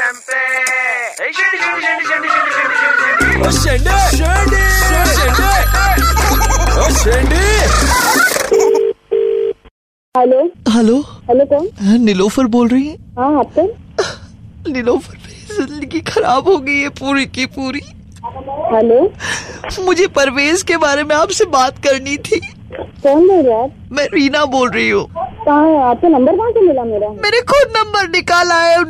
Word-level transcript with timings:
Hello. 0.00 0.12
Hello. 10.68 10.96
Hello 11.28 11.44
कौन? 11.44 11.68
हाँ, 11.80 11.96
नीलोफर 11.98 12.44
बोल 12.44 12.68
रही 12.68 12.86
है। 12.88 12.94
हाँ 13.18 13.38
आप 13.38 13.52
कौन? 13.54 13.68
नीलोफर 14.72 15.16
मेरी 15.16 15.66
ज़िंदगी 15.66 16.00
खराब 16.00 16.48
हो 16.48 16.56
गई 16.58 16.78
है 16.80 16.88
पूरी 17.00 17.26
की 17.26 17.46
पूरी। 17.46 17.80
हेलो। 18.72 19.02
मुझे 19.84 20.06
परवेज 20.06 20.62
के 20.62 20.76
बारे 20.76 21.04
में 21.04 21.14
आपसे 21.16 21.44
बात 21.44 21.78
करनी 21.78 22.16
थी। 22.16 22.40
कौन 23.02 23.28
बोल 23.28 23.46
रहा 23.46 23.58
है 23.58 23.68
मैं 23.92 24.06
रीना 24.14 24.44
बोल 24.44 24.70
रही 24.70 24.88
हूँ। 24.90 25.06
कहाँ 25.44 25.90
आपका 25.90 26.08
नंबर 26.08 26.36
कहाँ 26.36 26.50
से 26.50 26.60
मिला 26.60 26.84
मेरा? 26.84 27.08
मेरे 27.22 27.40
खुद 27.40 27.76
नंबर 27.76 28.08
निकाला 28.08 28.62
है। 28.62 28.82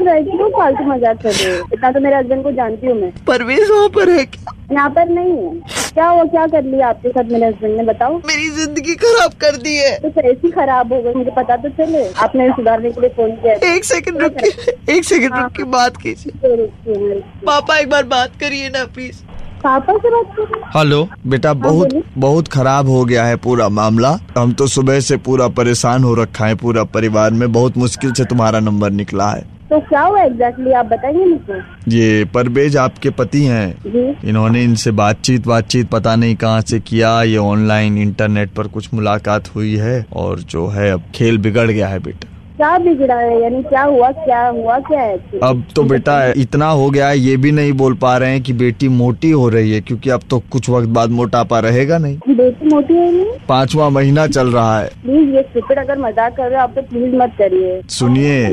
कौन 0.00 0.06
बोल 0.06 0.06
रहा 0.06 0.14
है 0.14 0.22
क्यों 0.36 0.48
फालतू 0.50 0.84
मज़ाक 0.84 1.22
कर 1.22 1.32
रहे 1.32 1.58
हो। 1.58 1.66
इतना 1.72 1.90
तो 1.90 2.00
मेरे 2.00 2.16
हस्बैंड 2.16 2.42
को 2.42 2.52
जानती 2.52 2.86
हूँ 2.86 3.00
मैं। 3.00 3.10
परवेज 3.26 3.70
वहाँ 3.70 3.88
पर 3.88 4.10
है 4.10 4.24
क्या? 4.26 4.54
यहाँ 4.72 4.90
पर 4.90 5.08
नहीं 5.08 5.32
है। 5.32 5.60
क्या 5.92 6.08
हुआ 6.08 6.24
क्या 6.24 6.46
कर 6.46 6.64
लिया 6.64 6.88
आपके 6.88 7.08
साथ 7.08 7.30
मेरे 7.32 7.46
हस्बैंड 7.46 7.76
ने 7.76 7.82
बताओ। 7.84 8.16
मेरी 8.26 8.48
ज़िंदगी 8.50 8.94
खराब 8.96 9.32
कर 9.40 9.56
दी 9.56 9.76
है। 9.76 9.98
तो 10.00 10.10
कैसी 10.10 10.50
खराब 10.50 10.92
हो 10.92 11.02
गई 11.02 11.14
मुझे 11.14 11.30
पता 11.36 11.56
तो 11.56 11.68
चले। 11.80 12.06
आपने 12.24 12.48
सुधारने 12.50 12.90
के 12.90 13.00
लिए 13.00 13.10
फ़ोन 13.16 13.30
किया। 13.36 13.74
एक 13.74 13.84
सेकंड 13.84 14.22
रुकिए 14.22 14.96
एक 14.96 15.04
सेकंड 15.04 15.36
रुक 15.36 15.52
के 15.56 15.64
बात 15.72 15.96
कीजिए। 15.96 16.32
रुकिए, 16.46 16.94
रुकिए। 16.94 17.20
पापा 17.46 17.78
एक 17.78 17.90
बार 17.90 18.04
बात 18.14 18.40
करिए 18.40 18.68
ना 18.68 18.84
प्लीज़ 18.94 19.22
पापा 19.62 19.92
से 19.94 20.10
बात 20.10 20.34
कर 20.36 20.78
हेलो 20.78 21.06
बेटा 21.26 21.52
बहुत 21.54 22.02
बहुत 22.18 22.48
खराब 22.48 22.88
हो 22.88 23.04
गया 23.04 23.24
है 23.24 23.36
पूरा 23.38 23.68
मामला। 23.70 24.18
हम 24.38 24.52
तो 24.52 24.66
सुबह 24.68 25.00
से 25.00 25.16
पूरा 25.26 25.48
परेशान 25.58 26.04
हो 26.04 26.14
रखा 26.14 26.46
है 26.46 26.54
पूरा 26.56 26.84
परिवार 26.94 27.30
में। 27.32 27.50
बहुत 27.52 27.76
मुश्किल 27.78 28.12
से 28.12 28.24
तुम्हारा 28.24 28.60
नंबर 28.60 28.90
निकला 28.92 29.30
है। 29.30 29.44
तो 29.70 29.78
क्या 29.80 30.00
हुआ 30.00 30.22
एग्जैक्टली 30.22 30.72
आप 30.72 30.86
बताइए 30.86 31.24
मुझे 31.24 31.58
ये 31.88 32.24
परवेज 32.24 32.76
आपके 32.76 33.10
पति 33.10 33.42
हैं। 33.44 34.22
इन्होंने 34.24 34.62
इनसे 34.64 34.90
बातचीत 34.90 35.46
बातचीत 35.46 35.88
पता 35.90 36.14
नहीं 36.16 36.36
कहाँ 36.36 36.60
से 36.60 36.80
किया। 36.80 37.22
ये 37.22 37.36
ऑनलाइन 37.36 37.98
इंटरनेट 37.98 38.50
पर 38.50 38.68
कुछ 38.68 38.92
मुलाकात 38.94 39.54
हुई 39.54 39.74
है 39.76 40.04
और 40.12 40.40
जो 40.40 40.66
है 40.68 40.90
अब 40.90 41.02
खेल 41.14 41.38
बिगड़ 41.38 41.70
गया 41.70 41.88
है 41.88 41.98
बेटा। 41.98 42.29
क्या 42.60 42.76
बिगड़ा 42.78 43.14
है? 43.14 43.40
यानी 43.42 43.62
क्या 43.62 43.82
हुआ? 43.82 44.10
क्या 44.14 44.46
हुआ? 44.46 44.78
क्या 44.80 45.00
है? 45.00 45.16
actually? 45.16 45.42
अब 45.44 45.62
तो 45.76 45.82
बेटा 45.82 46.16
इतना 46.36 46.66
हो 46.70 46.88
गया 46.90 47.08
है 47.08 47.18
ये 47.18 47.36
भी 47.36 47.52
नहीं 47.52 47.72
बोल 47.72 47.94
पा 47.94 48.16
रहे 48.16 48.32
हैं 48.32 48.42
कि 48.42 48.52
बेटी 48.52 48.88
मोटी 48.88 49.30
हो 49.30 49.48
रही 49.48 49.72
है 49.72 49.80
क्योंकि 49.80 50.10
अब 50.10 50.20
तो 50.30 50.38
कुछ 50.52 50.68
वक्त 50.70 50.88
बाद 50.98 51.10
मोटापा 51.10 51.60
रहेगा 51.60 51.98
नहीं। 51.98 52.34
बेटी 52.36 52.68
मोटी 52.68 52.94
है 52.94 53.10
नहीं? 53.12 53.24
पांचवा 53.48 53.88
महीना 53.88 54.26
चल 54.26 54.52
रहा 54.52 54.78
है। 54.78 54.88
प्लीज़ 55.02 55.34
ये 55.36 55.42
स्टूपिड 55.42 55.78
अगर 55.78 55.98
मज़ाक 55.98 56.36
कर 56.36 56.48
रहे 56.48 56.54
हो 56.54 56.62
आप 56.62 56.74
तो 56.76 56.82
प्लीज़ 56.82 57.16
मत 57.16 57.34
करिए। 57.38 57.80
सुनिए। 57.90 58.46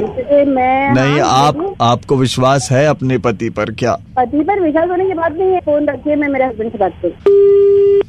मैं 0.45 0.93
नहीं 0.93 1.19
आप 1.21 1.75
आपको 1.81 2.15
विश्वास 2.15 2.69
है 2.71 2.85
अपने 2.87 3.17
पति 3.27 3.49
पर 3.49 3.71
क्या? 3.79 3.99
पति 4.17 4.43
पर 4.43 4.61
विश्वास 4.61 4.89
होने 4.89 5.05
की 5.05 5.13
बात 5.13 5.37
नहीं 5.37 5.53
है। 5.53 5.59
फ़ोन 5.61 5.89
रखिए 5.89 6.15
मैं 6.15 6.29
मेरे 6.29 6.45
हस्बैंड 6.45 6.71
से 6.71 6.77
बात 6.77 7.01
करूँ। 7.03 8.06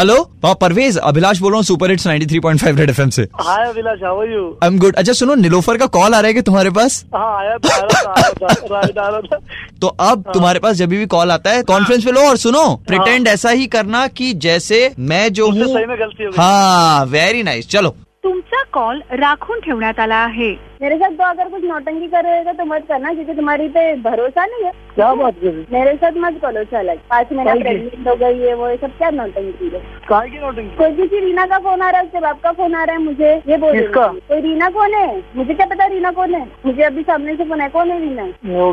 हेलो 0.00 0.14
हाँ 0.44 0.54
परवेज 0.60 0.96
अभिलाष 0.98 1.38
बोल 1.38 1.50
रहा 1.52 1.56
हूँ 1.56 1.64
सुपर 1.64 1.90
हिट्स 1.90 2.06
93.5 2.06 2.78
रेड 2.78 2.90
एफएम 2.90 3.08
से। 3.10 3.22
Hi 3.40 3.66
Abhilash 3.68 3.98
how 4.02 4.20
are 4.20 4.28
you 4.28 4.44
I 4.62 4.68
am 4.68 4.78
good 4.78 4.94
अच्छा 4.96 5.12
सुनो 5.12 5.34
निलोफर 5.34 5.76
का 5.76 5.86
कॉल 5.86 6.14
आ 6.14 6.20
रहा 6.20 6.26
है 6.26 6.34
कि 6.34 6.42
तुम्हारे 6.42 6.70
पास? 6.70 7.04
हाँ 7.14 7.38
आया 7.40 7.56
था 7.58 7.74
आया 7.74 7.88
था 7.88 8.12
आया 8.12 8.30
था 8.30 8.76
राइट 8.76 8.98
आ 8.98 9.08
रहा 9.08 9.20
था 9.20 9.38
तो 9.80 9.86
अब 9.86 10.24
तुम्हारे 10.34 10.58
पास 10.58 10.76
जब 10.76 10.88
भी 10.88 11.06
कॉल 11.06 11.30
आता 11.30 11.50
है 11.50 11.62
कॉन्फ्रेंस 11.62 12.04
पे 12.04 12.12
लो 12.12 12.20
और 12.20 12.36
सुनो 12.36 12.64
प्रिटेंड 12.86 13.28
ऐसा 13.28 13.50
ही 13.50 13.66
करना 13.66 14.06
कि 14.06 14.32
जैसे 14.46 14.94
मैं 14.98 15.32
जो 15.32 15.50
हूँ 15.50 15.74
में 15.74 15.96
हो 15.96 16.30
हाँ 16.36 17.04
वेरी 17.06 17.42
नाइस 17.42 17.68
चलो। 17.68 17.90
तुमचा 18.22 18.62
कॉल 18.72 19.02
राखून 19.12 19.60
ठेवण्यात 19.60 20.00
आला 20.00 20.24
आहे. 20.24 20.69
मेरे 20.80 20.96
साथ 20.98 21.10
तो 21.10 21.24
अगर 21.24 21.48
कुछ 21.48 21.64
नौटंकी 21.64 22.06
कर 22.08 22.22
रहेगा 22.24 22.52
तो 22.52 22.64
मत 22.64 22.84
करना 22.88 23.12
क्योंकि 23.14 23.34
तुम्हारी 23.34 23.66
पे 23.68 23.80
भरोसा 24.02 24.44
नहीं 24.44 24.64
है। 24.64 24.70
क्या 24.94 25.12
बात 25.14 25.34
कर 25.40 25.46
रही 25.46 25.64
मेरे 25.72 25.94
साथ 25.96 26.12
मत 26.18 26.38
करो 26.42 26.62
चल। 26.70 26.94
पाँच 27.10 27.32
महीना 27.32 27.54
प्रेगनेंट 27.54 28.06
हो 28.08 28.14
गई 28.22 28.38
है 28.38 28.54
वो 28.54 28.68
ये 28.68 28.76
सब 28.76 28.96
क्या 28.98 29.10
नौटंकी 29.10 29.68
है? 29.74 29.80
कोई 30.08 30.92
किसी 30.96 31.20
रीना 31.20 31.44
का 31.46 31.58
फ़ोन 31.58 31.82
आ 31.82 31.90
रहा 31.90 32.00
है 32.00 32.06
उसके 32.06 32.20
बाप 32.20 32.40
का 32.44 32.52
फ़ोन 32.52 32.74
आ 32.74 32.84
रहा 32.84 32.96
है 32.96 33.02
मुझे 33.02 33.32
ये 33.48 33.56
बोल? 33.56 33.80
कोई 33.96 34.40
रीना 34.40 34.68
कौन 34.70 34.94
है? 34.94 35.22
मुझे 35.36 35.54
क्या 35.54 35.66
पता 35.66 35.86
रीना 35.86 36.10
कौन 36.12 36.34
है? 36.34 36.46
मुझे 36.66 36.82
अभी 36.82 37.02
सामने 37.02 37.36
से 37.36 37.44
फ़ोन 37.44 37.60
है 37.60 37.68
कौन 37.68 37.90
है 37.90 38.00
रीना? 38.00 38.22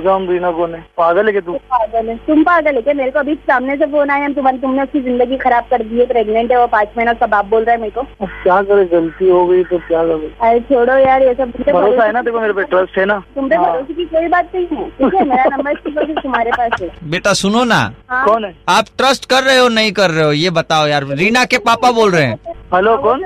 हम 0.07 0.29
रीना 0.29 0.51
कौन 0.51 0.75
है? 0.75 0.81
पागल 0.97 1.25
है 1.25 1.31
क्या 1.31 1.41
तू? 1.41 1.53
पागल 1.75 2.09
है 2.09 2.15
तुम 2.27 2.43
पागल 2.43 2.75
है 2.75 2.81
क्या? 2.81 2.93
मेरे 2.93 3.11
को 3.11 3.19
अभी 3.19 3.35
सामने 3.51 3.77
से 3.77 3.85
फ़ोन 3.91 4.09
आया 4.09 4.29
तुम्हारी 4.39 4.57
तुमने 4.59 4.83
उसकी 4.83 5.01
ज़िंदगी 5.01 5.37
खराब 5.43 5.67
कर 5.71 5.83
दी 5.83 5.99
है 5.99 6.05
प्रेगनेंट 6.05 6.51
है 6.51 6.59
वो 6.59 6.67
पाँच 6.77 6.97
महीना 6.97 7.11
उसका 7.11 7.27
बाप 7.35 7.45
बोल 7.55 7.63
रहा 7.63 7.75
है 7.75 7.81
मेरे 7.81 8.01
को। 8.01 8.25
क्या 8.43 8.61
करे 8.63 8.85
गलती 8.95 9.29
हो 9.29 9.45
गई 9.47 9.63
तो 9.65 9.77
क्या 9.87 10.03
करे? 10.05 10.33
अरे 10.41 10.59
छोड़ो 10.71 10.97
यार 10.97 11.23
ये 11.23 11.33
सब 11.33 11.53
भरोसा 11.97 12.05
है 12.07 12.13
ना 12.13 12.21
देखो 12.21 12.39
मेरे 12.39 12.53
पे 12.53 12.63
ट्रस्ट 12.63 12.97
है 12.97 13.05
ना। 13.05 13.17
तुम 13.35 13.49
पे 13.49 13.55
हाँ। 13.55 13.65
भरोसे 13.65 13.93
की 13.93 14.05
कोई 14.05 14.27
बात 14.27 14.51
नहीं 14.55 14.65
है 14.65 14.89
ठीक 14.89 15.15
है? 15.15 15.23
मेरा 15.25 15.43
नंबर 15.55 15.73
तुम्हारे 16.21 16.51
पास 16.51 16.81
है। 16.81 16.89
बेटा 17.03 17.33
सुनो 17.33 17.63
ना। 17.63 17.79
हाँ। 18.09 18.25
कौन 18.25 18.45
है? 18.45 18.53
आप 18.69 18.85
ट्रस्ट 18.97 19.25
कर 19.25 19.43
रहे 19.43 19.57
हो 19.57 19.67
नहीं 19.69 19.91
कर 19.91 20.11
रहे 20.11 20.25
हो 20.25 20.31
ये 20.31 20.49
बताओ 20.49 20.87
यार। 20.87 21.05
रीना 21.17 21.43
के 21.45 21.57
पापा 21.67 21.91
बोल 21.91 22.11
रहे 22.11 22.23
हैं। 22.23 22.55
हेलो 22.73 22.97
कौन? 22.97 23.19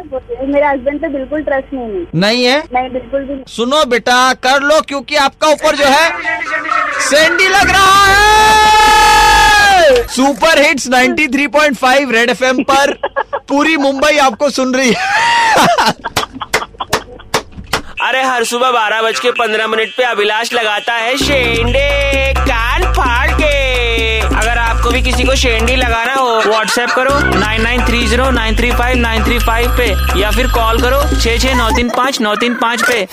मेरे 0.47 0.65
हस्बैंड 0.67 1.01
पे 1.01 1.07
बिल्कुल 1.07 1.41
ट्रस्ट 1.41 1.73
नहीं 1.73 1.89
है। 1.89 2.05
नहीं 2.15 2.43
है? 2.45 2.57
नहीं 2.73 2.89
बिल्कुल 2.89 3.23
भी 3.23 3.33
नहीं। 3.33 3.43
सुनो 3.47 3.83
बेटा 3.85 4.33
कर 4.43 4.61
लो 4.61 4.79
क्योंकि 4.81 5.15
आपका 5.15 5.47
ऊपर 5.47 5.75
जो 5.75 5.85
है 5.85 6.09
सैंडी 7.01 7.47
लग 7.47 7.69
रहा 7.69 8.05
है! 8.05 8.19
सुपर 10.07 10.61
हिट्स 10.61 10.87
93.5 10.89 12.11
रेड 12.11 12.29
एफएम 12.29 12.63
पर 12.71 12.93
पूरी 13.49 13.77
मुंबई 13.77 14.17
आपको 14.17 14.49
सुन 14.49 14.73
रही 14.75 14.93
है। 14.97 15.03
अरे 18.03 18.22
हर 18.23 18.44
सुबह 18.44 18.72
बारह 18.72 19.01
बज 19.01 19.19
के 19.19 19.31
पंद्रह 19.31 19.67
मिनट 19.67 19.89
पे 19.97 20.03
अभिलाष 20.03 20.51
लगाता 20.53 20.94
है 20.94 21.17
शेंडे 21.17 22.34
कान 22.38 22.84
फाड़ 22.94 23.31
के। 23.31 24.19
अगर 24.19 24.57
आपको 24.57 24.91
भी 24.91 25.01
किसी 25.01 25.23
को 25.23 25.35
शेंडी 25.35 25.75
लगाना 25.75 26.13
हो 26.13 26.40
व्हाट्सएप 26.45 26.90
करो 26.90 27.17
nine 27.40 27.61
nine 27.63 27.85
three 27.88 28.06
zero 28.07 28.29
nine 28.31 28.56
three 28.57 28.72
five 28.72 28.97
nine 28.97 29.23
three 29.25 29.38
five 29.40 29.78
पे 29.78 30.19
या 30.19 30.31
फिर 30.31 30.47
कॉल 30.51 30.81
करो 30.81 31.03
छः 31.19 31.38
छः 31.38 31.56
नौ 31.56 31.69
तीन 31.75 31.90
पाँच, 31.97 32.19
नौ 32.22 32.35
तीन 32.35 32.56
पाँच 32.63 32.84
पे। 32.90 33.06